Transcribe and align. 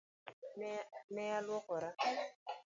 Ne 1.15 1.25
aluokora. 1.37 1.89